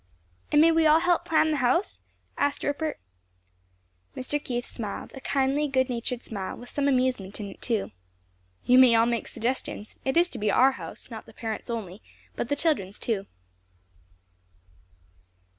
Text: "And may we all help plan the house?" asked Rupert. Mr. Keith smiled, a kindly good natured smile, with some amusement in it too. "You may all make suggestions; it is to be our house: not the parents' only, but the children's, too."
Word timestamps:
"And 0.51 0.59
may 0.59 0.71
we 0.71 0.87
all 0.87 1.01
help 1.01 1.25
plan 1.25 1.51
the 1.51 1.57
house?" 1.57 2.01
asked 2.35 2.63
Rupert. 2.63 2.99
Mr. 4.15 4.43
Keith 4.43 4.65
smiled, 4.65 5.11
a 5.13 5.21
kindly 5.21 5.67
good 5.67 5.89
natured 5.89 6.23
smile, 6.23 6.57
with 6.57 6.69
some 6.69 6.87
amusement 6.87 7.39
in 7.39 7.49
it 7.49 7.61
too. 7.61 7.91
"You 8.65 8.79
may 8.79 8.95
all 8.95 9.05
make 9.05 9.27
suggestions; 9.27 9.93
it 10.03 10.17
is 10.17 10.27
to 10.29 10.39
be 10.39 10.49
our 10.49 10.71
house: 10.71 11.11
not 11.11 11.27
the 11.27 11.33
parents' 11.33 11.69
only, 11.69 12.01
but 12.35 12.49
the 12.49 12.55
children's, 12.55 12.97
too." 12.97 13.27